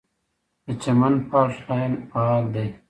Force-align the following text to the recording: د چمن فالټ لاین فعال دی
د 0.65 0.67
چمن 0.83 1.13
فالټ 1.27 1.55
لاین 1.69 1.93
فعال 2.09 2.43
دی 2.53 2.67